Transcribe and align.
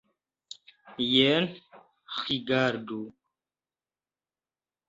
Jen, 1.11 1.45
rigardu! 2.23 3.01